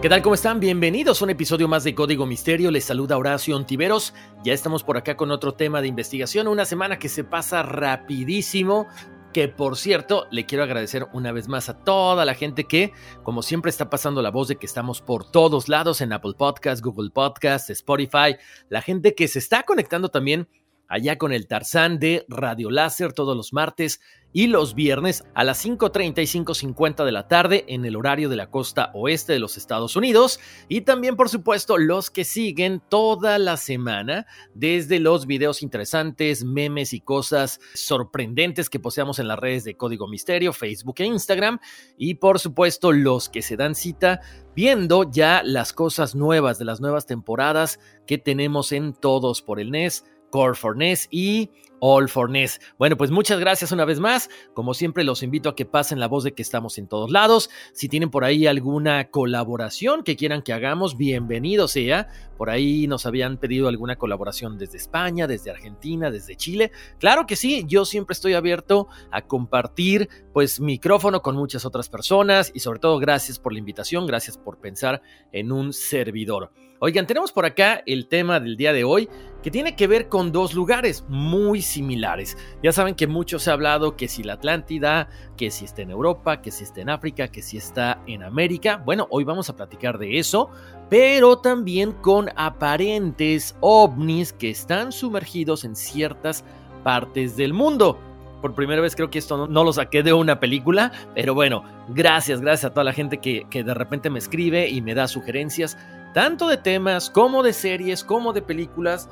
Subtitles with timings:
[0.00, 0.22] ¿Qué tal?
[0.22, 0.60] ¿Cómo están?
[0.60, 2.70] Bienvenidos a un episodio más de Código Misterio.
[2.70, 4.14] Les saluda Horacio Ontiveros.
[4.44, 6.46] Ya estamos por acá con otro tema de investigación.
[6.46, 8.86] Una semana que se pasa rapidísimo.
[9.32, 12.92] Que por cierto, le quiero agradecer una vez más a toda la gente que,
[13.24, 16.80] como siempre, está pasando la voz de que estamos por todos lados en Apple Podcasts,
[16.80, 18.36] Google Podcasts, Spotify.
[18.68, 20.48] La gente que se está conectando también
[20.88, 24.00] allá con el Tarzán de Radio Láser todos los martes
[24.32, 28.36] y los viernes a las 5.30 y 5.50 de la tarde en el horario de
[28.36, 30.38] la costa oeste de los Estados Unidos.
[30.68, 36.92] Y también por supuesto los que siguen toda la semana desde los videos interesantes, memes
[36.92, 41.58] y cosas sorprendentes que poseamos en las redes de Código Misterio, Facebook e Instagram.
[41.96, 44.20] Y por supuesto los que se dan cita
[44.54, 49.70] viendo ya las cosas nuevas de las nuevas temporadas que tenemos en Todos por el
[49.70, 51.50] NES Core for NES y
[51.80, 52.60] All for NES.
[52.78, 54.30] Bueno, pues muchas gracias una vez más.
[54.54, 57.50] Como siempre, los invito a que pasen la voz de que estamos en todos lados.
[57.72, 62.08] Si tienen por ahí alguna colaboración que quieran que hagamos, bienvenido sea.
[62.36, 66.72] Por ahí nos habían pedido alguna colaboración desde España, desde Argentina, desde Chile.
[66.98, 72.52] Claro que sí, yo siempre estoy abierto a compartir pues micrófono con muchas otras personas
[72.54, 75.02] y sobre todo gracias por la invitación, gracias por pensar
[75.32, 76.52] en un servidor.
[76.80, 79.08] Oigan, tenemos por acá el tema del día de hoy
[79.42, 82.36] que tiene que ver con dos lugares muy similares.
[82.62, 85.90] Ya saben que mucho se ha hablado que si la Atlántida, que si está en
[85.90, 88.82] Europa, que si está en África, que si está en América.
[88.84, 90.50] Bueno, hoy vamos a platicar de eso,
[90.88, 96.44] pero también con aparentes ovnis que están sumergidos en ciertas
[96.82, 97.98] partes del mundo.
[98.40, 102.40] Por primera vez creo que esto no, lo saqué de una película, pero bueno, gracias,
[102.40, 105.76] gracias a toda la gente que, que de repente me escribe y me da sugerencias
[106.14, 109.08] tanto de temas como de series, como de películas.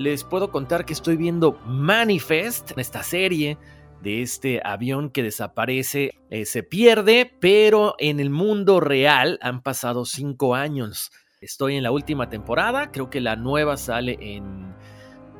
[0.00, 3.58] Les puedo contar que estoy viendo Manifest, esta serie
[4.00, 10.06] de este avión que desaparece, eh, se pierde, pero en el mundo real han pasado
[10.06, 11.10] cinco años.
[11.42, 14.74] Estoy en la última temporada, creo que la nueva sale en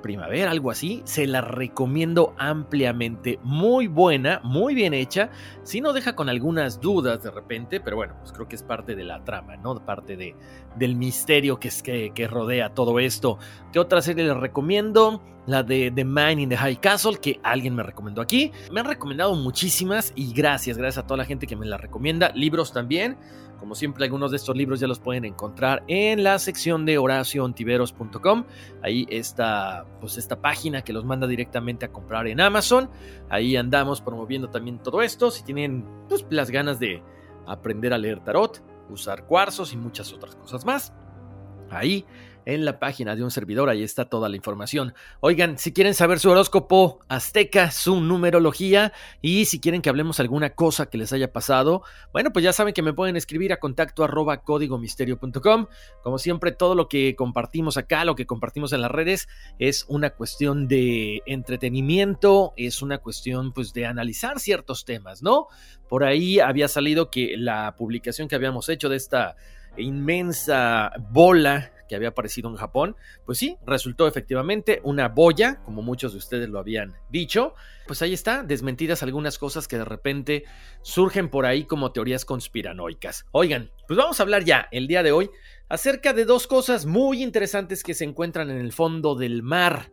[0.01, 3.39] primavera, algo así, se la recomiendo ampliamente.
[3.43, 5.31] Muy buena, muy bien hecha.
[5.63, 8.95] Si no deja con algunas dudas de repente, pero bueno, pues creo que es parte
[8.95, 9.75] de la trama, ¿no?
[9.85, 10.35] Parte de,
[10.77, 13.39] del misterio que, es, que, que rodea todo esto.
[13.73, 15.23] ¿Qué otra serie les recomiendo?
[15.47, 18.53] La de The Man in the High Castle, que alguien me recomendó aquí.
[18.71, 22.31] Me han recomendado muchísimas y gracias, gracias a toda la gente que me la recomienda.
[22.35, 23.17] Libros también.
[23.61, 28.45] Como siempre, algunos de estos libros ya los pueden encontrar en la sección de horacioontiveros.com.
[28.83, 32.89] Ahí está pues esta página que los manda directamente a comprar en Amazon.
[33.29, 35.31] Ahí andamos promoviendo también todo esto.
[35.31, 37.03] Si tienen pues, las ganas de
[37.47, 40.95] aprender a leer tarot, usar cuarzos y muchas otras cosas más.
[41.71, 42.05] Ahí
[42.47, 44.95] en la página de un servidor, ahí está toda la información.
[45.21, 50.51] Oigan, si quieren saber su horóscopo azteca, su numerología y si quieren que hablemos alguna
[50.51, 51.83] cosa que les haya pasado,
[52.13, 55.67] bueno, pues ya saben que me pueden escribir a contacto arroba códigomisterio.com.
[56.03, 59.29] Como siempre, todo lo que compartimos acá, lo que compartimos en las redes,
[59.59, 65.49] es una cuestión de entretenimiento, es una cuestión pues de analizar ciertos temas, ¿no?
[65.89, 69.37] Por ahí había salido que la publicación que habíamos hecho de esta
[69.77, 72.95] inmensa bola que había aparecido en Japón,
[73.27, 77.55] pues sí, resultó efectivamente una boya, como muchos de ustedes lo habían dicho.
[77.89, 80.45] Pues ahí está, desmentidas algunas cosas que de repente
[80.83, 83.27] surgen por ahí como teorías conspiranoicas.
[83.33, 85.31] Oigan, pues vamos a hablar ya el día de hoy
[85.69, 89.91] acerca de dos cosas muy interesantes que se encuentran en el fondo del mar.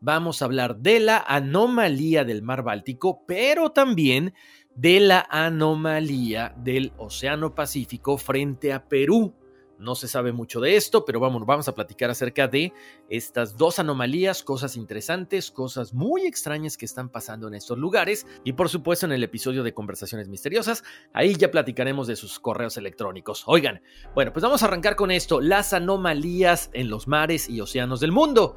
[0.00, 4.34] Vamos a hablar de la anomalía del mar Báltico, pero también
[4.78, 9.34] de la anomalía del Océano Pacífico frente a Perú.
[9.76, 12.72] No se sabe mucho de esto, pero vamos, vamos a platicar acerca de
[13.08, 18.24] estas dos anomalías, cosas interesantes, cosas muy extrañas que están pasando en estos lugares.
[18.44, 22.76] Y por supuesto en el episodio de Conversaciones Misteriosas, ahí ya platicaremos de sus correos
[22.76, 23.42] electrónicos.
[23.46, 23.82] Oigan,
[24.14, 28.12] bueno, pues vamos a arrancar con esto, las anomalías en los mares y océanos del
[28.12, 28.56] mundo.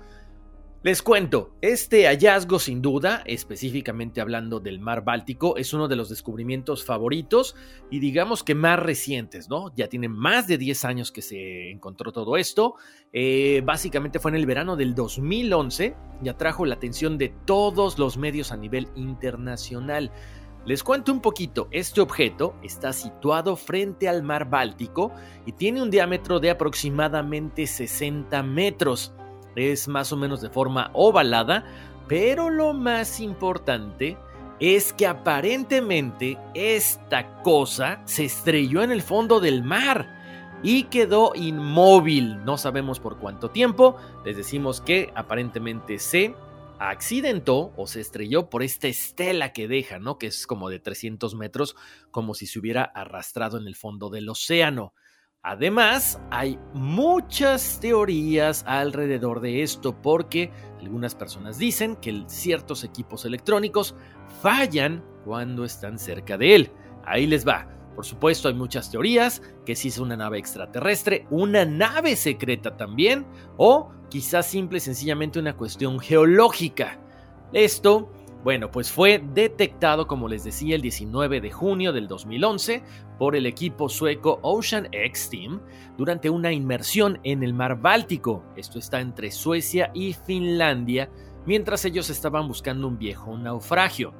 [0.84, 6.10] Les cuento, este hallazgo sin duda, específicamente hablando del mar Báltico, es uno de los
[6.10, 7.56] descubrimientos favoritos
[7.92, 9.72] y digamos que más recientes, ¿no?
[9.76, 12.78] Ya tiene más de 10 años que se encontró todo esto.
[13.14, 18.18] Eh, básicamente fue en el verano del 2011 y atrajo la atención de todos los
[18.18, 20.12] medios a nivel internacional.
[20.66, 25.12] Les cuento un poquito, este objeto está situado frente al mar Báltico
[25.46, 29.14] y tiene un diámetro de aproximadamente 60 metros
[29.56, 31.66] es más o menos de forma ovalada,
[32.08, 34.18] pero lo más importante
[34.60, 40.22] es que aparentemente esta cosa se estrelló en el fondo del mar
[40.64, 42.44] y quedó inmóvil.
[42.46, 43.98] No sabemos por cuánto tiempo.
[44.24, 46.36] Les decimos que aparentemente se
[46.78, 50.18] accidentó o se estrelló por esta estela que deja, ¿no?
[50.18, 51.76] Que es como de 300 metros,
[52.12, 54.94] como si se hubiera arrastrado en el fondo del océano.
[55.44, 63.96] Además, hay muchas teorías alrededor de esto porque algunas personas dicen que ciertos equipos electrónicos
[64.44, 66.72] fallan cuando están cerca de él.
[67.04, 67.68] Ahí les va.
[67.96, 73.26] Por supuesto, hay muchas teorías, que si es una nave extraterrestre, una nave secreta también,
[73.58, 77.00] o quizás simple y sencillamente una cuestión geológica.
[77.52, 78.12] Esto
[78.44, 82.82] bueno, pues fue detectado, como les decía, el 19 de junio del 2011
[83.20, 85.62] por el equipo sueco Ocean X Team
[85.96, 88.44] durante una inmersión en el mar Báltico.
[88.56, 91.12] Esto está entre Suecia y Finlandia,
[91.46, 94.14] mientras ellos estaban buscando un viejo naufragio.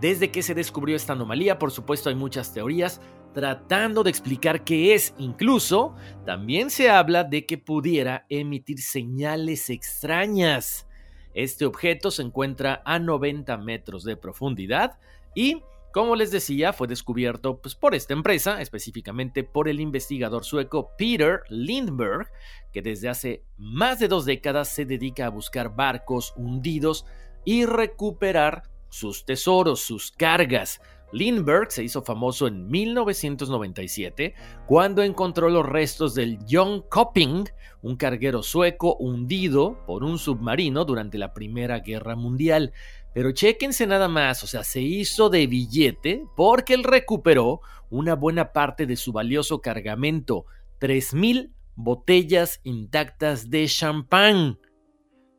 [0.00, 3.00] Desde que se descubrió esta anomalía, por supuesto, hay muchas teorías
[3.32, 5.14] tratando de explicar qué es.
[5.18, 10.86] Incluso también se habla de que pudiera emitir señales extrañas.
[11.34, 14.98] Este objeto se encuentra a 90 metros de profundidad
[15.34, 20.90] y, como les decía, fue descubierto pues, por esta empresa, específicamente por el investigador sueco
[20.96, 22.28] Peter Lindberg,
[22.72, 27.04] que desde hace más de dos décadas se dedica a buscar barcos hundidos
[27.44, 30.80] y recuperar sus tesoros, sus cargas.
[31.14, 34.34] Lindbergh se hizo famoso en 1997
[34.66, 37.44] cuando encontró los restos del John Copping,
[37.82, 42.72] un carguero sueco hundido por un submarino durante la Primera Guerra Mundial.
[43.14, 47.60] Pero chéquense nada más, o sea, se hizo de billete porque él recuperó
[47.90, 50.46] una buena parte de su valioso cargamento,
[50.80, 54.58] 3.000 botellas intactas de champán.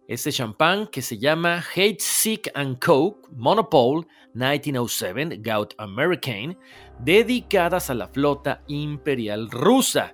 [0.07, 4.05] Ese champán que se llama Hate Sick and Coke Monopole
[4.35, 6.55] 1907 Gout American,
[6.99, 10.13] dedicadas a la flota imperial rusa.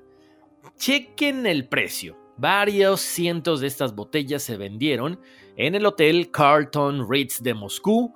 [0.77, 2.17] Chequen el precio.
[2.37, 5.19] Varios cientos de estas botellas se vendieron
[5.57, 8.13] en el Hotel Carlton Ritz de Moscú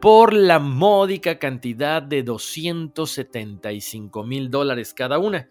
[0.00, 5.48] por la módica cantidad de 275 mil dólares cada una.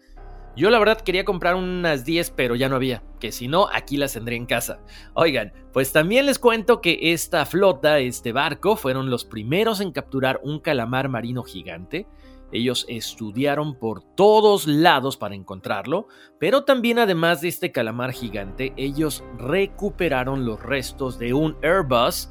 [0.56, 3.98] Yo la verdad quería comprar unas 10, pero ya no había, que si no, aquí
[3.98, 4.80] las tendré en casa.
[5.12, 10.40] Oigan, pues también les cuento que esta flota, este barco, fueron los primeros en capturar
[10.42, 12.06] un calamar marino gigante.
[12.52, 16.06] Ellos estudiaron por todos lados para encontrarlo,
[16.38, 22.30] pero también además de este calamar gigante, ellos recuperaron los restos de un Airbus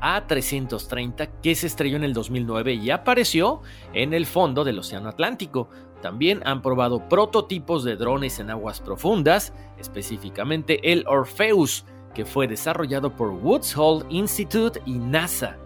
[0.00, 3.60] A330 que se estrelló en el 2009 y apareció
[3.92, 5.68] en el fondo del Océano Atlántico.
[6.06, 11.84] También han probado prototipos de drones en aguas profundas, específicamente el Orpheus,
[12.14, 15.56] que fue desarrollado por Woods Hole Institute y NASA.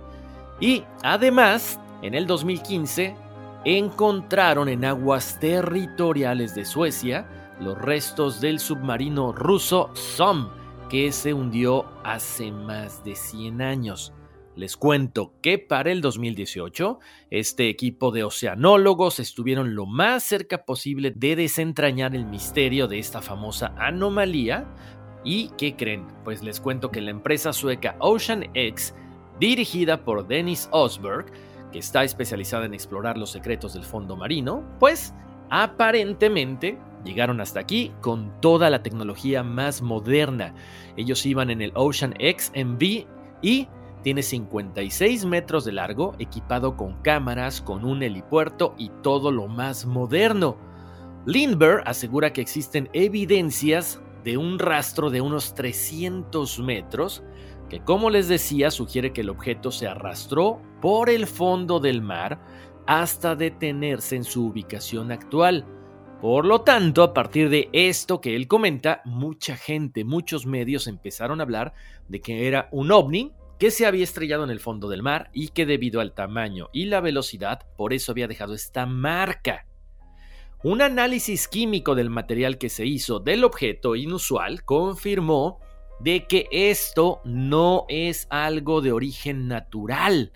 [0.59, 3.15] Y además, en el 2015,
[3.67, 7.29] encontraron en aguas territoriales de Suecia
[7.61, 10.49] los restos del submarino ruso SOM,
[10.89, 14.15] que se hundió hace más de 100 años.
[14.57, 16.99] Les cuento que para el 2018,
[17.31, 23.23] este equipo de oceanólogos estuvieron lo más cerca posible de desentrañar el misterio de esta
[23.23, 24.67] famosa anomalía.
[25.25, 26.07] ¿Y qué creen?
[26.25, 28.95] Pues les cuento que la empresa sueca Ocean X,
[29.39, 31.27] dirigida por Dennis Osberg,
[31.71, 35.15] que está especializada en explorar los secretos del fondo marino, pues
[35.49, 40.55] aparentemente llegaron hasta aquí con toda la tecnología más moderna.
[40.97, 43.07] Ellos iban en el Ocean X MV
[43.43, 43.69] y
[44.03, 49.87] tiene 56 metros de largo, equipado con cámaras, con un helipuerto y todo lo más
[49.87, 50.57] moderno.
[51.27, 57.23] Lindbergh asegura que existen evidencias de un rastro de unos 300 metros,
[57.69, 62.41] que como les decía sugiere que el objeto se arrastró por el fondo del mar
[62.87, 65.67] hasta detenerse en su ubicación actual.
[66.21, 71.41] Por lo tanto, a partir de esto que él comenta, mucha gente, muchos medios empezaron
[71.41, 71.73] a hablar
[72.09, 75.49] de que era un ovni que se había estrellado en el fondo del mar y
[75.49, 79.67] que debido al tamaño y la velocidad, por eso había dejado esta marca.
[80.63, 85.61] Un análisis químico del material que se hizo del objeto inusual confirmó
[86.01, 90.33] de que esto no es algo de origen natural,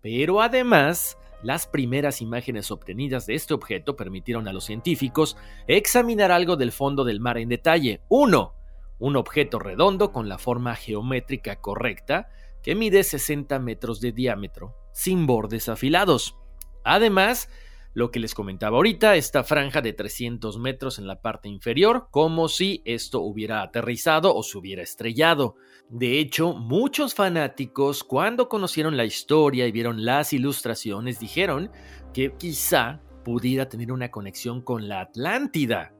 [0.00, 5.36] pero además las primeras imágenes obtenidas de este objeto permitieron a los científicos
[5.68, 8.00] examinar algo del fondo del mar en detalle.
[8.08, 8.54] Uno,
[8.98, 12.28] un objeto redondo con la forma geométrica correcta
[12.66, 16.36] que mide 60 metros de diámetro, sin bordes afilados.
[16.82, 17.48] Además,
[17.94, 22.48] lo que les comentaba ahorita, esta franja de 300 metros en la parte inferior, como
[22.48, 25.54] si esto hubiera aterrizado o se hubiera estrellado.
[25.90, 31.70] De hecho, muchos fanáticos, cuando conocieron la historia y vieron las ilustraciones, dijeron
[32.12, 35.94] que quizá pudiera tener una conexión con la Atlántida.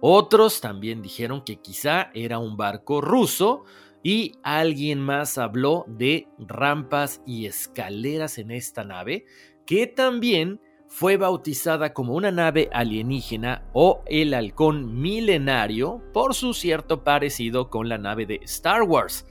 [0.00, 3.64] Otros también dijeron que quizá era un barco ruso
[4.02, 9.24] y alguien más habló de rampas y escaleras en esta nave
[9.66, 17.02] que también fue bautizada como una nave alienígena o el halcón milenario por su cierto
[17.02, 19.26] parecido con la nave de Star Wars.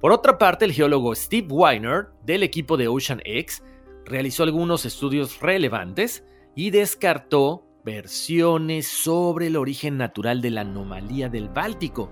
[0.00, 3.62] Por otra parte, el geólogo Steve Weiner del equipo de Ocean X
[4.04, 6.24] realizó algunos estudios relevantes
[6.56, 12.10] y descartó versiones sobre el origen natural de la anomalía del Báltico.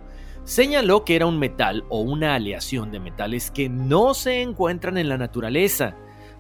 [0.49, 5.11] Señaló que era un metal o una aleación de metales que no se encuentran en
[5.11, 5.95] la naturaleza.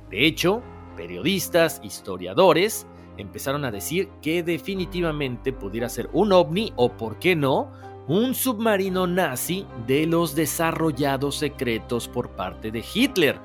[0.08, 0.62] De hecho,
[0.96, 2.86] periodistas, historiadores,
[3.18, 7.70] empezaron a decir que definitivamente pudiera ser un ovni o, por qué no,
[8.06, 13.38] un submarino nazi de los desarrollados secretos por parte de Hitler.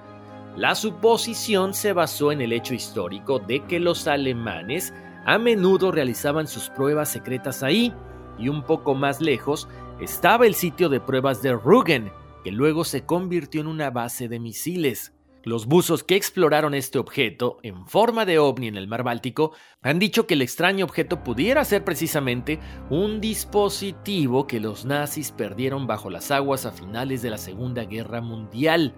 [0.55, 4.93] La suposición se basó en el hecho histórico de que los alemanes
[5.25, 7.93] a menudo realizaban sus pruebas secretas ahí,
[8.38, 9.67] y un poco más lejos
[10.03, 12.12] estaba el sitio de pruebas de Rügen,
[12.43, 15.13] que luego se convirtió en una base de misiles.
[15.43, 20.00] Los buzos que exploraron este objeto en forma de ovni en el mar Báltico han
[20.00, 26.10] dicho que el extraño objeto pudiera ser precisamente un dispositivo que los nazis perdieron bajo
[26.10, 28.93] las aguas a finales de la Segunda Guerra Mundial.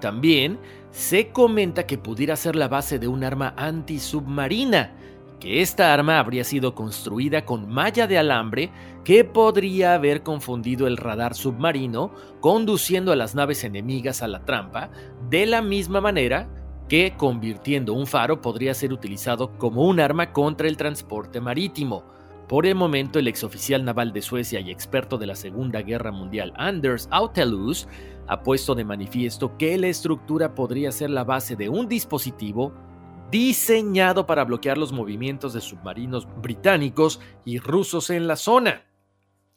[0.00, 0.58] También
[0.90, 4.94] se comenta que pudiera ser la base de un arma antisubmarina,
[5.40, 8.70] que esta arma habría sido construida con malla de alambre
[9.04, 14.90] que podría haber confundido el radar submarino, conduciendo a las naves enemigas a la trampa,
[15.30, 16.48] de la misma manera
[16.88, 22.02] que convirtiendo un faro podría ser utilizado como un arma contra el transporte marítimo.
[22.48, 26.54] Por el momento, el exoficial naval de Suecia y experto de la Segunda Guerra Mundial,
[26.56, 27.86] Anders Autelus,
[28.26, 32.72] ha puesto de manifiesto que la estructura podría ser la base de un dispositivo
[33.30, 38.84] diseñado para bloquear los movimientos de submarinos británicos y rusos en la zona.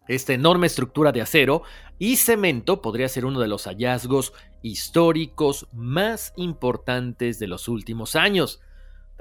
[0.08, 1.64] Esta enorme estructura de acero
[2.00, 8.62] y cemento podría ser uno de los hallazgos históricos más importantes de los últimos años.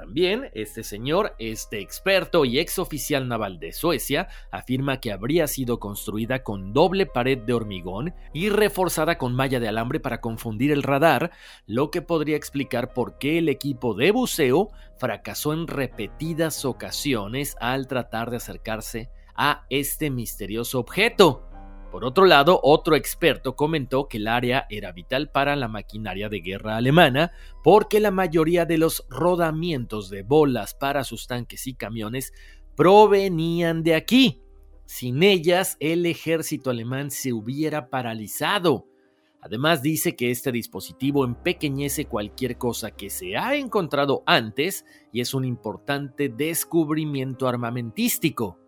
[0.01, 5.79] También este señor, este experto y ex oficial naval de Suecia, afirma que habría sido
[5.79, 10.85] construida con doble pared de hormigón y reforzada con malla de alambre para confundir el
[10.85, 11.33] radar,
[11.67, 17.87] lo que podría explicar por qué el equipo de buceo fracasó en repetidas ocasiones al
[17.87, 21.50] tratar de acercarse a este misterioso objeto.
[21.91, 26.41] Por otro lado, otro experto comentó que el área era vital para la maquinaria de
[26.41, 27.33] guerra alemana
[27.65, 32.33] porque la mayoría de los rodamientos de bolas para sus tanques y camiones
[32.77, 34.41] provenían de aquí.
[34.87, 38.87] Sin ellas, el ejército alemán se hubiera paralizado.
[39.41, 45.35] Además dice que este dispositivo empequeñece cualquier cosa que se ha encontrado antes y es
[45.35, 48.59] un importante descubrimiento armamentístico.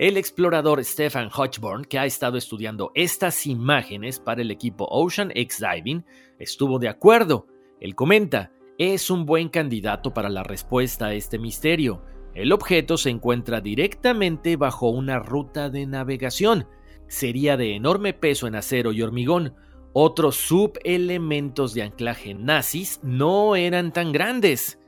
[0.00, 5.60] El explorador Stefan Hodgborn, que ha estado estudiando estas imágenes para el equipo Ocean X
[5.60, 6.06] Diving,
[6.38, 7.46] estuvo de acuerdo.
[7.80, 12.02] Él comenta, es un buen candidato para la respuesta a este misterio.
[12.32, 16.66] El objeto se encuentra directamente bajo una ruta de navegación.
[17.06, 19.54] Sería de enorme peso en acero y hormigón.
[19.92, 24.78] Otros subelementos de anclaje nazis no eran tan grandes.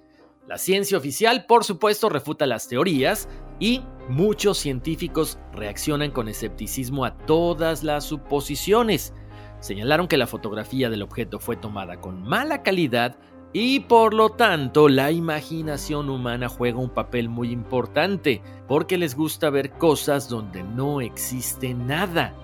[0.48, 3.28] La ciencia oficial, por supuesto, refuta las teorías
[3.62, 9.14] y muchos científicos reaccionan con escepticismo a todas las suposiciones.
[9.60, 13.16] Señalaron que la fotografía del objeto fue tomada con mala calidad
[13.52, 19.48] y por lo tanto la imaginación humana juega un papel muy importante porque les gusta
[19.48, 22.34] ver cosas donde no existe nada.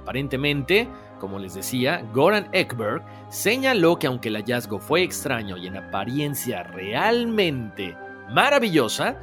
[0.00, 0.88] Aparentemente,
[1.20, 6.62] como les decía, Goran Ekberg señaló que aunque el hallazgo fue extraño y en apariencia
[6.62, 7.94] realmente
[8.30, 9.18] maravillosa,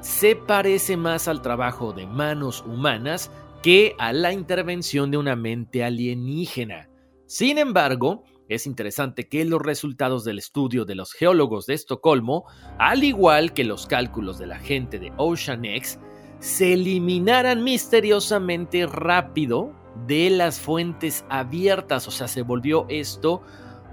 [0.00, 3.30] se parece más al trabajo de manos humanas
[3.62, 6.88] que a la intervención de una mente alienígena.
[7.26, 12.44] Sin embargo, es interesante que los resultados del estudio de los geólogos de Estocolmo,
[12.78, 15.98] al igual que los cálculos de la gente de OceanX,
[16.38, 19.72] se eliminaran misteriosamente rápido
[20.06, 23.42] de las fuentes abiertas, o sea, se volvió esto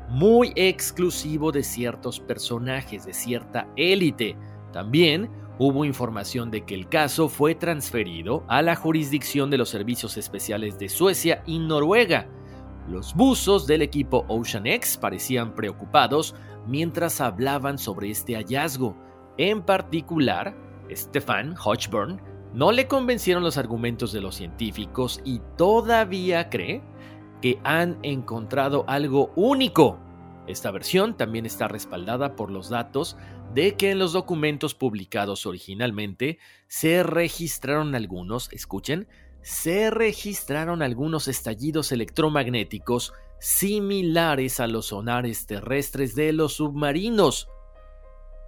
[0.10, 4.36] muy exclusivo de ciertos personajes, de cierta élite.
[4.72, 5.30] También
[5.60, 10.80] hubo información de que el caso fue transferido a la jurisdicción de los servicios especiales
[10.80, 12.28] de Suecia y Noruega.
[12.90, 16.36] Los buzos del equipo Ocean X parecían preocupados
[16.68, 18.98] mientras hablaban sobre este hallazgo.
[19.38, 20.56] En particular,
[20.92, 22.22] Stefan Hodgburn
[22.54, 26.84] no le convencieron los argumentos de los científicos y todavía cree
[27.42, 30.00] que han encontrado algo único.
[30.46, 33.18] Esta versión también está respaldada por los datos
[33.54, 39.08] de que en los documentos publicados originalmente se registraron algunos, escuchen,
[39.42, 47.48] se registraron algunos estallidos electromagnéticos similares a los sonares terrestres de los submarinos,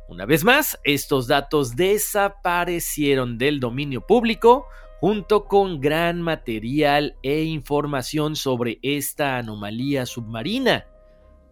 [0.07, 4.67] una vez más, estos datos desaparecieron del dominio público
[4.99, 10.85] junto con gran material e información sobre esta anomalía submarina.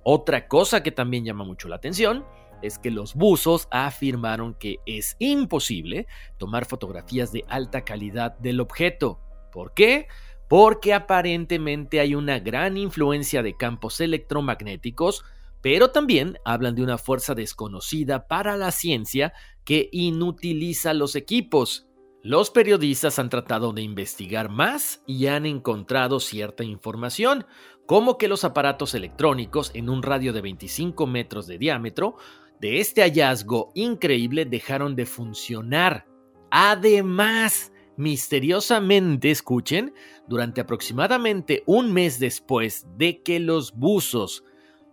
[0.04, 2.24] Otra cosa que también llama mucho la atención
[2.64, 9.20] es que los buzos afirmaron que es imposible tomar fotografías de alta calidad del objeto.
[9.52, 10.08] ¿Por qué?
[10.50, 15.24] Porque aparentemente hay una gran influencia de campos electromagnéticos
[15.64, 19.32] pero también hablan de una fuerza desconocida para la ciencia
[19.64, 21.88] que inutiliza los equipos.
[22.22, 27.46] Los periodistas han tratado de investigar más y han encontrado cierta información,
[27.86, 32.18] como que los aparatos electrónicos en un radio de 25 metros de diámetro
[32.64, 36.06] de este hallazgo increíble dejaron de funcionar.
[36.50, 39.94] Además, misteriosamente, escuchen,
[40.30, 44.46] durante aproximadamente un mes después de que los buzos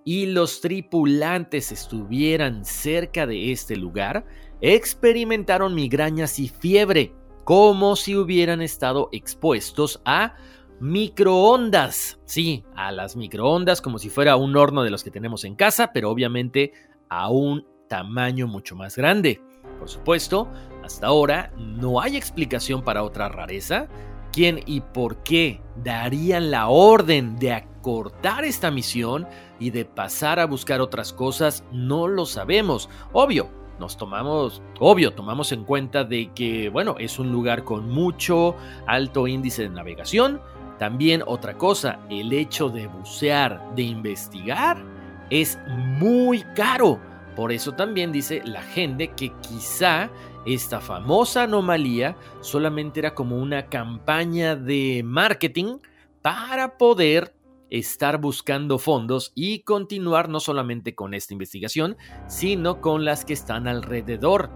[0.04, 4.26] y los tripulantes estuvieran cerca de este lugar,
[4.60, 10.34] experimentaron migrañas y fiebre, como si hubieran estado expuestos a
[10.80, 12.18] microondas.
[12.24, 15.92] Sí, a las microondas, como si fuera un horno de los que tenemos en casa,
[15.92, 16.72] pero obviamente
[17.10, 19.42] a un tamaño mucho más grande.
[19.78, 20.48] Por supuesto,
[20.82, 23.88] hasta ahora no hay explicación para otra rareza.
[24.32, 29.26] ¿Quién y por qué darían la orden de acortar esta misión
[29.58, 32.88] y de pasar a buscar otras cosas no lo sabemos.
[33.12, 38.54] Obvio, nos tomamos, obvio, tomamos en cuenta de que, bueno, es un lugar con mucho
[38.86, 40.40] alto índice de navegación.
[40.78, 44.82] También otra cosa, el hecho de bucear, de investigar,
[45.30, 47.00] es muy caro.
[47.36, 50.10] Por eso también dice la gente que quizá
[50.46, 55.78] esta famosa anomalía solamente era como una campaña de marketing
[56.22, 57.34] para poder
[57.70, 63.68] estar buscando fondos y continuar no solamente con esta investigación, sino con las que están
[63.68, 64.50] alrededor.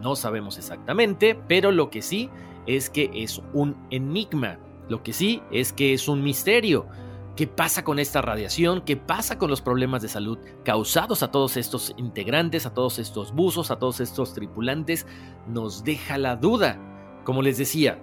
[0.00, 2.30] No sabemos exactamente, pero lo que sí
[2.66, 4.58] es que es un enigma.
[4.88, 6.86] Lo que sí es que es un misterio.
[7.36, 8.80] ¿Qué pasa con esta radiación?
[8.80, 13.34] ¿Qué pasa con los problemas de salud causados a todos estos integrantes, a todos estos
[13.34, 15.06] buzos, a todos estos tripulantes?
[15.46, 16.80] Nos deja la duda.
[17.24, 17.98] Como les decía,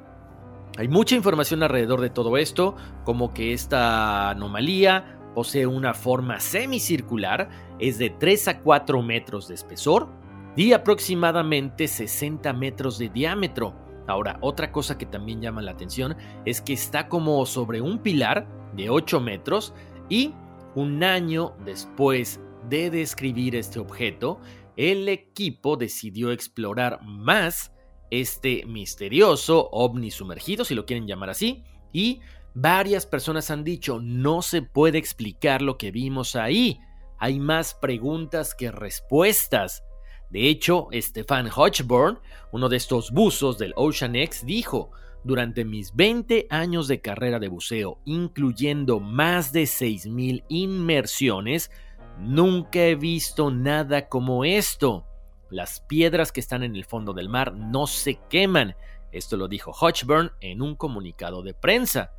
[0.78, 7.50] hay mucha información alrededor de todo esto, como que esta anomalía posee una forma semicircular,
[7.80, 10.10] es de 3 a 4 metros de espesor
[10.56, 13.74] y aproximadamente 60 metros de diámetro.
[14.06, 16.16] Ahora, otra cosa que también llama la atención
[16.46, 19.74] es que está como sobre un pilar de 8 metros
[20.10, 20.34] y
[20.76, 24.40] un año después de describir este objeto,
[24.76, 27.72] el equipo decidió explorar más
[28.10, 32.22] este misterioso ovni sumergido, si lo quieren llamar así, y
[32.54, 36.80] varias personas han dicho, no se puede explicar lo que vimos ahí,
[37.18, 39.84] hay más preguntas que respuestas.
[40.30, 42.20] De hecho, Stefan Hodgborn,
[42.52, 44.92] uno de estos buzos del Ocean X, dijo,
[45.24, 51.72] durante mis 20 años de carrera de buceo, incluyendo más de 6.000 inmersiones,
[52.20, 55.08] nunca he visto nada como esto.
[55.50, 58.76] las piedras que están en el fondo del mar no se queman.
[59.12, 62.12] Esto lo dijo Hodgburn en un comunicado de prensa.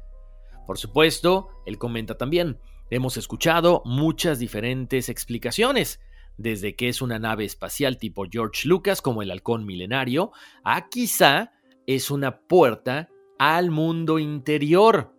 [0.68, 2.58] Por supuesto, él comenta también,
[2.90, 6.00] hemos escuchado muchas diferentes explicaciones,
[6.36, 10.30] desde que es una nave espacial tipo George Lucas como el halcón milenario,
[10.62, 11.52] a quizá
[11.86, 15.14] es una puerta al mundo interior.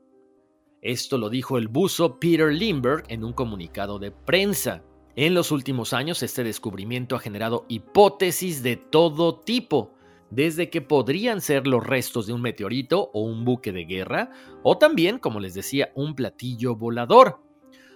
[0.82, 4.84] Esto lo dijo el buzo Peter Lindbergh en un comunicado de prensa.
[5.16, 9.94] En los últimos años este descubrimiento ha generado hipótesis de todo tipo,
[10.30, 14.32] desde que podrían ser los restos de un meteorito o un buque de guerra,
[14.64, 17.42] o también, como les decía, un platillo volador.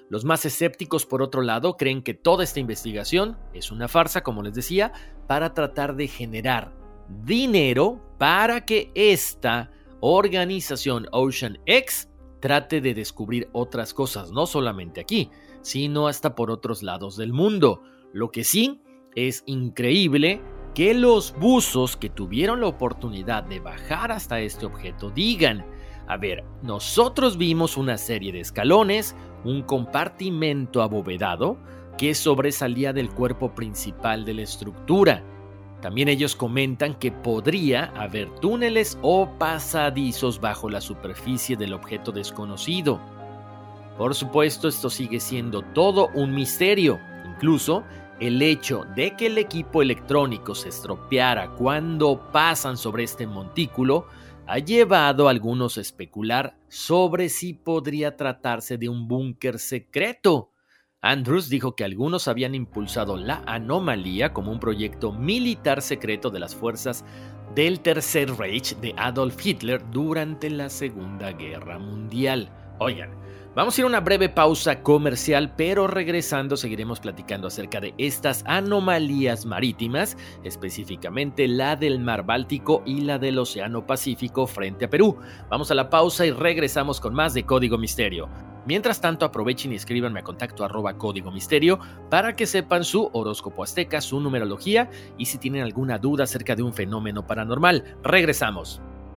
[0.10, 4.42] Los más escépticos, por otro lado, creen que toda esta investigación es una farsa, como
[4.42, 4.94] les decía,
[5.28, 6.79] para tratar de generar
[7.26, 15.30] dinero para que esta organización Ocean X trate de descubrir otras cosas, no solamente aquí,
[15.62, 17.82] sino hasta por otros lados del mundo.
[18.14, 18.82] Lo que sí
[19.16, 20.42] es increíble
[20.74, 25.66] que los buzos que tuvieron la oportunidad de bajar hasta este objeto digan,
[26.08, 31.58] a ver, nosotros vimos una serie de escalones, un compartimento abovedado
[31.98, 35.24] que sobresalía del cuerpo principal de la estructura.
[35.82, 43.00] También ellos comentan que podría haber túneles o pasadizos bajo la superficie del objeto desconocido.
[43.98, 47.00] Por supuesto, esto sigue siendo todo un misterio.
[47.26, 47.84] Incluso
[48.20, 54.08] el hecho de que el equipo electrónico se estropeara cuando pasan sobre este montículo
[54.46, 60.52] ha llevado a algunos a especular sobre si podría tratarse de un búnker secreto.
[61.02, 66.54] Andrews dijo que algunos habían impulsado la anomalía como un proyecto militar secreto de las
[66.54, 67.06] fuerzas
[67.56, 72.52] del Tercer Reich de Adolf Hitler durante la Segunda Guerra Mundial.
[72.80, 73.12] Oigan,
[73.60, 78.42] Vamos a ir a una breve pausa comercial, pero regresando seguiremos platicando acerca de estas
[78.48, 85.18] anomalías marítimas, específicamente la del mar Báltico y la del Océano Pacífico frente a Perú.
[85.50, 88.30] Vamos a la pausa y regresamos con más de Código Misterio.
[88.66, 93.64] Mientras tanto, aprovechen y escríbanme a contacto arroba código misterio para que sepan su horóscopo
[93.64, 97.98] azteca, su numerología y si tienen alguna duda acerca de un fenómeno paranormal.
[98.04, 98.82] Regresamos.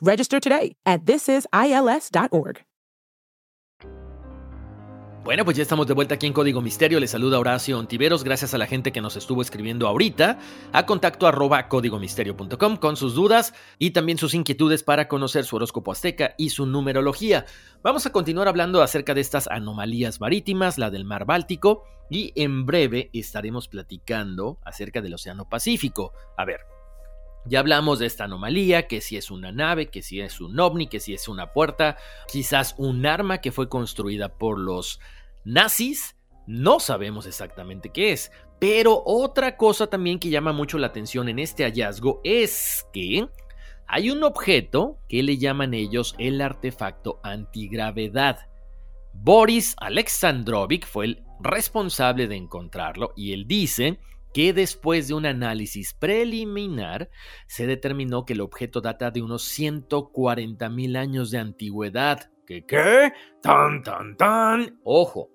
[0.00, 2.66] Register today at thisisils.org.
[5.26, 7.00] Bueno, pues ya estamos de vuelta aquí en Código Misterio.
[7.00, 8.22] Les saluda Horacio Ontiveros.
[8.22, 10.38] Gracias a la gente que nos estuvo escribiendo ahorita
[10.72, 15.90] a contacto arroba códigomisterio.com con sus dudas y también sus inquietudes para conocer su horóscopo
[15.90, 17.44] azteca y su numerología.
[17.82, 22.64] Vamos a continuar hablando acerca de estas anomalías marítimas, la del mar Báltico, y en
[22.64, 26.12] breve estaremos platicando acerca del Océano Pacífico.
[26.36, 26.60] A ver,
[27.48, 30.88] ya hablamos de esta anomalía, que si es una nave, que si es un ovni,
[30.88, 31.96] que si es una puerta,
[32.30, 35.00] quizás un arma que fue construida por los
[35.44, 38.32] nazis, no sabemos exactamente qué es.
[38.58, 43.28] Pero otra cosa también que llama mucho la atención en este hallazgo es que
[43.86, 48.48] hay un objeto que le llaman ellos el artefacto antigravedad.
[49.12, 53.98] Boris Alexandrovich fue el responsable de encontrarlo y él dice
[54.36, 57.08] que después de un análisis preliminar
[57.46, 62.30] se determinó que el objeto data de unos 140 mil años de antigüedad.
[62.46, 63.14] ¿Qué qué?
[63.40, 64.78] Tan, tan, tan.
[64.84, 65.30] Ojo,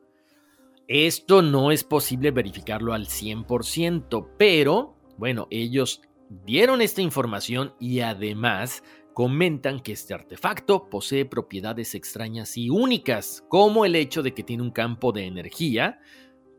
[0.88, 6.04] esto no es posible verificarlo al 100%, pero bueno, ellos
[6.46, 8.84] dieron esta información y además
[9.16, 14.62] comentan que este artefacto posee propiedades extrañas y únicas, como el hecho de que tiene
[14.62, 16.00] un campo de energía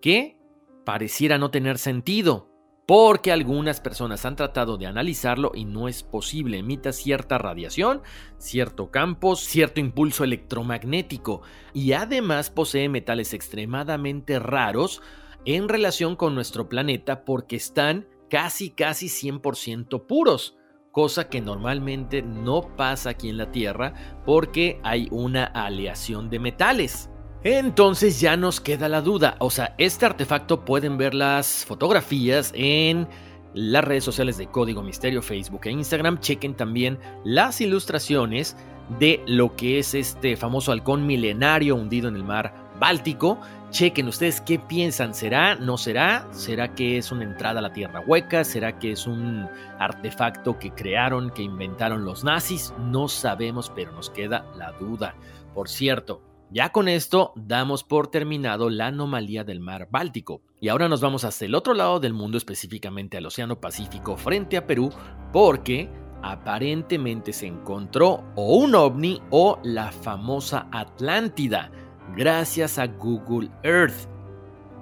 [0.00, 0.41] que
[0.84, 2.52] pareciera no tener sentido,
[2.86, 6.58] porque algunas personas han tratado de analizarlo y no es posible.
[6.58, 8.02] Emita cierta radiación,
[8.38, 11.42] cierto campo, cierto impulso electromagnético
[11.72, 15.00] y además posee metales extremadamente raros
[15.44, 20.56] en relación con nuestro planeta porque están casi casi 100% puros,
[20.90, 27.11] cosa que normalmente no pasa aquí en la Tierra porque hay una aleación de metales.
[27.44, 33.08] Entonces ya nos queda la duda, o sea, este artefacto pueden ver las fotografías en
[33.52, 36.20] las redes sociales de Código Misterio, Facebook e Instagram.
[36.20, 38.56] Chequen también las ilustraciones
[38.98, 43.38] de lo que es este famoso halcón milenario hundido en el mar Báltico
[43.72, 45.14] Chequen ustedes qué piensan.
[45.14, 45.54] ¿Será?
[45.54, 46.28] ¿No será?
[46.30, 48.44] ¿Será que es una entrada a la Tierra hueca?
[48.44, 52.74] ¿Será que es un artefacto que crearon, que inventaron los nazis?
[52.78, 55.14] No sabemos, pero nos queda la duda.
[55.54, 56.20] Por cierto,
[56.52, 60.42] ya con esto damos por terminado la anomalía del mar Báltico.
[60.60, 64.56] Y ahora nos vamos hacia el otro lado del mundo, específicamente al Océano Pacífico frente
[64.56, 64.90] a Perú,
[65.32, 65.90] porque
[66.22, 71.72] aparentemente se encontró o un ovni o la famosa Atlántida,
[72.16, 74.08] gracias a Google Earth.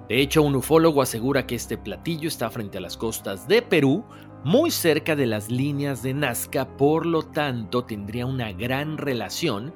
[0.08, 4.04] De hecho, un ufólogo asegura que este platillo está frente a las costas de Perú,
[4.42, 9.72] muy cerca de las líneas de Nazca, por lo tanto tendría una gran relación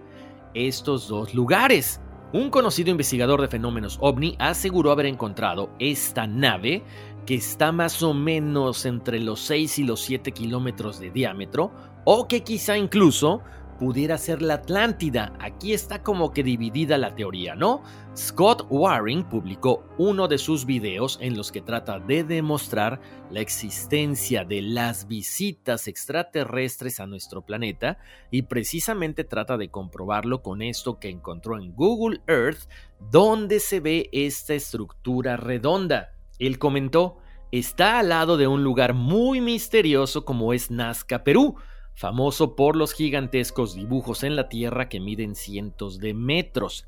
[0.54, 2.00] estos dos lugares.
[2.32, 6.82] Un conocido investigador de fenómenos ovni aseguró haber encontrado esta nave
[7.26, 11.72] que está más o menos entre los 6 y los 7 kilómetros de diámetro,
[12.04, 13.40] o que quizá incluso
[13.78, 15.32] pudiera ser la Atlántida.
[15.40, 17.82] Aquí está como que dividida la teoría, ¿no?
[18.16, 24.44] Scott Waring publicó uno de sus videos en los que trata de demostrar la existencia
[24.44, 27.98] de las visitas extraterrestres a nuestro planeta
[28.30, 32.68] y precisamente trata de comprobarlo con esto que encontró en Google Earth,
[33.10, 36.12] donde se ve esta estructura redonda.
[36.38, 37.18] Él comentó,
[37.50, 41.56] está al lado de un lugar muy misterioso como es Nazca, Perú,
[41.94, 46.86] famoso por los gigantescos dibujos en la Tierra que miden cientos de metros.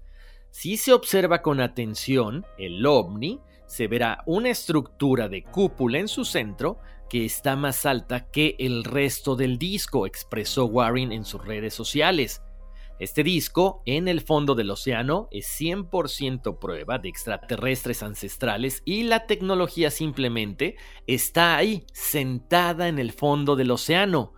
[0.51, 6.25] Si se observa con atención el ovni, se verá una estructura de cúpula en su
[6.25, 11.75] centro que está más alta que el resto del disco, expresó Warren en sus redes
[11.75, 12.42] sociales.
[12.99, 19.27] Este disco, en el fondo del océano, es 100% prueba de extraterrestres ancestrales y la
[19.27, 24.33] tecnología simplemente está ahí, sentada en el fondo del océano.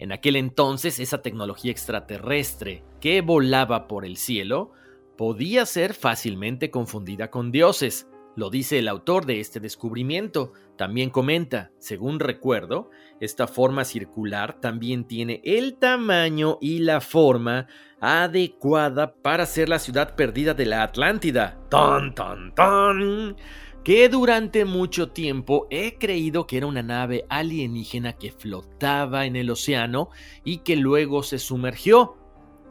[0.00, 4.72] En aquel entonces esa tecnología extraterrestre que volaba por el cielo
[5.18, 8.08] podía ser fácilmente confundida con dioses.
[8.34, 10.54] Lo dice el autor de este descubrimiento.
[10.78, 12.88] También comenta, según recuerdo,
[13.20, 17.66] esta forma circular también tiene el tamaño y la forma
[18.00, 21.58] adecuada para ser la ciudad perdida de la Atlántida.
[21.68, 23.36] ¡Tan, tan, tan!
[23.84, 29.50] Que durante mucho tiempo he creído que era una nave alienígena que flotaba en el
[29.50, 30.10] océano
[30.44, 32.16] y que luego se sumergió.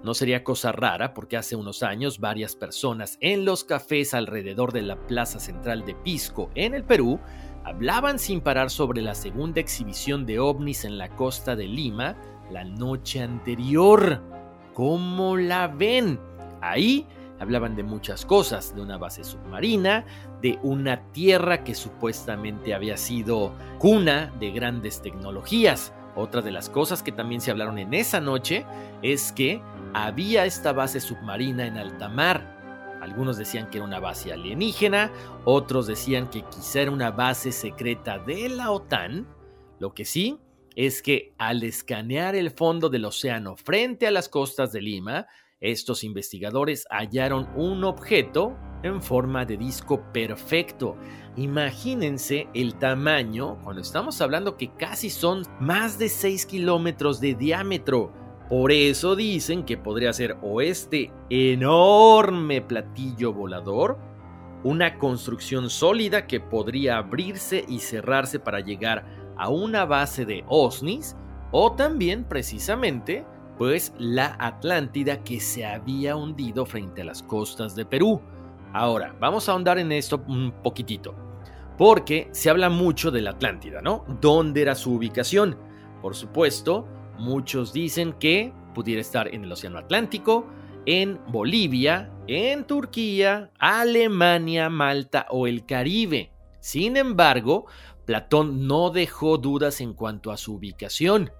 [0.03, 4.83] No sería cosa rara porque hace unos años varias personas en los cafés alrededor de
[4.83, 7.19] la plaza central de Pisco, en el Perú,
[7.65, 12.15] hablaban sin parar sobre la segunda exhibición de ovnis en la costa de Lima
[12.51, 14.23] la noche anterior.
[14.73, 16.19] ¿Cómo la ven?
[16.61, 17.05] Ahí
[17.39, 20.05] Hablaban de muchas cosas, de una base submarina,
[20.41, 25.93] de una tierra que supuestamente había sido cuna de grandes tecnologías.
[26.15, 28.65] Otra de las cosas que también se hablaron en esa noche
[29.01, 29.61] es que
[29.93, 32.57] había esta base submarina en alta mar.
[33.01, 35.11] Algunos decían que era una base alienígena,
[35.45, 39.27] otros decían que quizá era una base secreta de la OTAN.
[39.79, 40.37] Lo que sí
[40.75, 45.27] es que al escanear el fondo del océano frente a las costas de Lima,
[45.59, 50.95] estos investigadores hallaron un objeto en forma de disco perfecto.
[51.35, 58.11] Imagínense el tamaño cuando estamos hablando que casi son más de 6 kilómetros de diámetro.
[58.49, 63.99] Por eso dicen que podría ser o este enorme platillo volador,
[64.63, 69.05] una construcción sólida que podría abrirse y cerrarse para llegar
[69.37, 71.15] a una base de OSNIs,
[71.51, 73.23] o también precisamente
[73.59, 78.21] pues la Atlántida que se había hundido frente a las costas de Perú.
[78.73, 81.15] Ahora, vamos a ahondar en esto un poquitito,
[81.77, 84.05] porque se habla mucho de la Atlántida, ¿no?
[84.21, 85.57] ¿Dónde era su ubicación?
[86.01, 90.47] Por supuesto, muchos dicen que pudiera estar en el Océano Atlántico,
[90.85, 96.31] en Bolivia, en Turquía, Alemania, Malta o el Caribe.
[96.59, 97.65] Sin embargo,
[98.05, 101.31] Platón no dejó dudas en cuanto a su ubicación.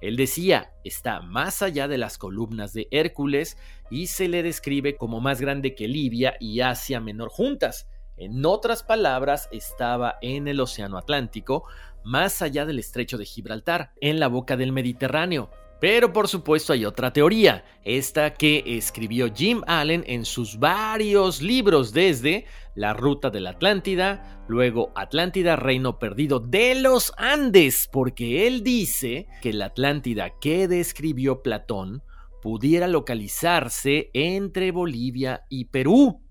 [0.00, 3.56] Él decía, está más allá de las columnas de Hércules
[3.90, 7.88] y se le describe como más grande que Libia y Asia Menor juntas.
[8.16, 11.64] En otras palabras, estaba en el Océano Atlántico,
[12.04, 15.50] más allá del estrecho de Gibraltar, en la boca del Mediterráneo.
[15.80, 21.92] Pero por supuesto hay otra teoría, esta que escribió Jim Allen en sus varios libros
[21.92, 22.46] desde
[22.78, 29.26] La Ruta de la Atlántida, luego Atlántida, Reino Perdido de los Andes, porque él dice
[29.42, 32.04] que la Atlántida que describió Platón
[32.40, 36.22] pudiera localizarse entre Bolivia y Perú.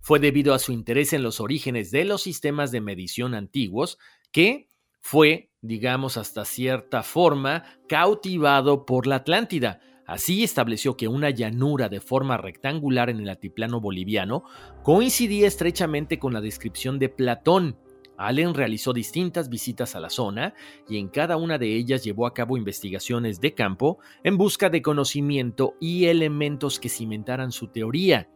[0.00, 3.98] Fue debido a su interés en los orígenes de los sistemas de medición antiguos
[4.32, 4.70] que
[5.02, 9.80] fue, digamos, hasta cierta forma, cautivado por la Atlántida.
[10.10, 14.42] Así estableció que una llanura de forma rectangular en el altiplano boliviano
[14.82, 17.76] coincidía estrechamente con la descripción de Platón.
[18.16, 20.52] Allen realizó distintas visitas a la zona
[20.88, 24.82] y en cada una de ellas llevó a cabo investigaciones de campo en busca de
[24.82, 28.28] conocimiento y elementos que cimentaran su teoría.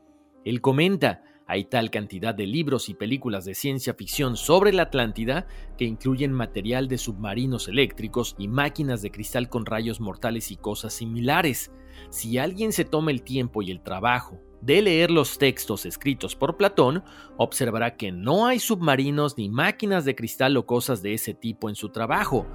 [0.45, 5.47] Él comenta, hay tal cantidad de libros y películas de ciencia ficción sobre la Atlántida
[5.77, 10.95] que incluyen material de submarinos eléctricos y máquinas de cristal con rayos mortales y cosas
[10.95, 11.71] similares.
[12.11, 16.57] Si alguien se toma el tiempo y el trabajo de leer los textos escritos por
[16.57, 17.05] Platón,
[17.37, 21.75] observará que no hay submarinos ni máquinas de cristal o cosas de ese tipo en
[21.75, 22.47] su trabajo.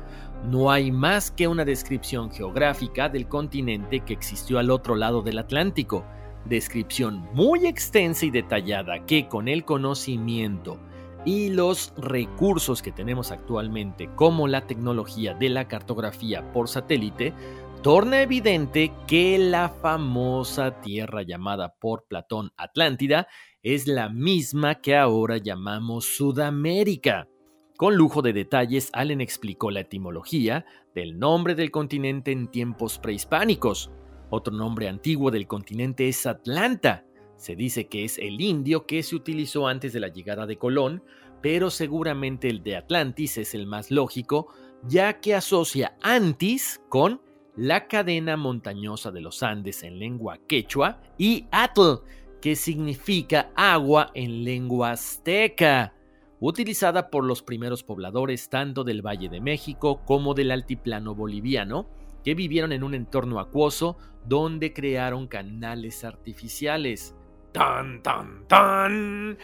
[0.43, 5.37] No hay más que una descripción geográfica del continente que existió al otro lado del
[5.37, 6.03] Atlántico
[6.45, 10.79] descripción muy extensa y detallada que con el conocimiento
[11.25, 17.33] y los recursos que tenemos actualmente, como la tecnología de la cartografía por satélite,
[17.81, 23.27] torna evidente que la famosa tierra llamada por Platón Atlántida
[23.63, 27.27] es la misma que ahora llamamos Sudamérica.
[27.77, 33.91] Con lujo de detalles, Allen explicó la etimología del nombre del continente en tiempos prehispánicos,
[34.29, 37.05] otro nombre antiguo del continente es Atlanta.
[37.35, 41.03] Se dice que es el indio que se utilizó antes de la llegada de Colón,
[41.41, 44.49] pero seguramente el de Atlantis es el más lógico,
[44.83, 47.21] ya que asocia Antis con
[47.55, 52.03] la cadena montañosa de los Andes en lengua quechua y Atl,
[52.41, 55.93] que significa agua en lengua azteca,
[56.39, 61.89] utilizada por los primeros pobladores tanto del Valle de México como del altiplano boliviano,
[62.23, 67.15] que vivieron en un entorno acuoso donde crearon canales artificiales.
[67.51, 69.37] ¡Tan, tan, tan!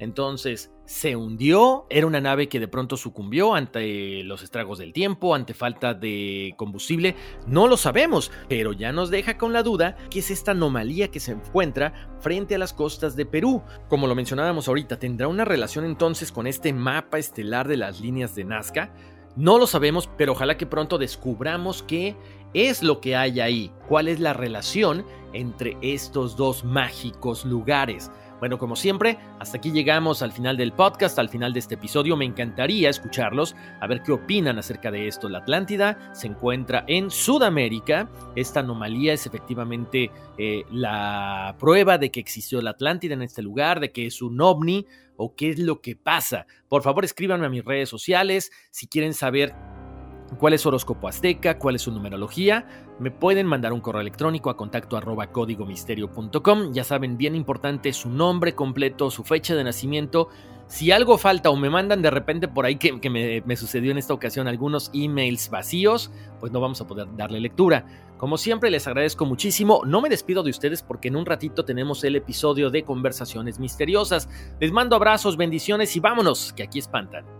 [0.00, 5.34] Entonces, se hundió, era una nave que de pronto sucumbió ante los estragos del tiempo,
[5.34, 7.14] ante falta de combustible,
[7.46, 11.20] no lo sabemos, pero ya nos deja con la duda que es esta anomalía que
[11.20, 13.62] se encuentra frente a las costas de Perú.
[13.90, 18.34] Como lo mencionábamos ahorita, ¿tendrá una relación entonces con este mapa estelar de las líneas
[18.34, 18.94] de Nazca?
[19.36, 22.16] No lo sabemos, pero ojalá que pronto descubramos qué
[22.52, 28.10] es lo que hay ahí, cuál es la relación entre estos dos mágicos lugares.
[28.40, 32.16] Bueno, como siempre, hasta aquí llegamos al final del podcast, al final de este episodio.
[32.16, 35.28] Me encantaría escucharlos, a ver qué opinan acerca de esto.
[35.28, 38.08] La Atlántida se encuentra en Sudamérica.
[38.34, 43.78] Esta anomalía es efectivamente eh, la prueba de que existió la Atlántida en este lugar,
[43.78, 44.86] de que es un ovni
[45.20, 46.46] o qué es lo que pasa.
[46.68, 49.54] Por favor, escríbanme a mis redes sociales si quieren saber
[50.38, 52.66] cuál es horóscopo azteca, cuál es su numerología,
[52.98, 56.72] me pueden mandar un correo electrónico a contacto arroba códigomisterio.com.
[56.72, 60.28] Ya saben, bien importante su nombre completo, su fecha de nacimiento.
[60.66, 64.14] Si algo falta o me mandan de repente por ahí que, me, sucedió en esta
[64.14, 67.86] ocasión algunos emails vacíos, pues no vamos a poder darle lectura.
[68.18, 72.04] Como siempre les agradezco muchísimo, no me despido de ustedes porque en un ratito tenemos
[72.04, 74.28] el episodio de Conversaciones Misteriosas.
[74.60, 77.39] Les mando abrazos, bendiciones y vámonos, que aquí espantan.